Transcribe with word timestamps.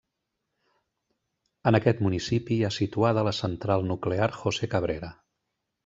En 1.71 1.77
aquest 1.79 2.01
municipi 2.07 2.57
hi 2.59 2.65
ha 2.65 2.73
situada 2.81 3.27
la 3.31 3.37
Central 3.43 3.89
Nuclear 3.95 4.35
José 4.43 4.73
Cabrera. 4.77 5.17